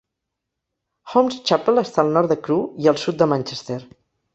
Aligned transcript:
Holmes 1.13 1.37
Chapel 1.51 1.83
està 1.85 2.03
al 2.07 2.13
nord 2.19 2.35
de 2.35 2.41
Crewe 2.49 2.85
i 2.87 2.95
al 2.95 3.03
sud 3.07 3.23
de 3.25 3.33
Manchester. 3.37 3.83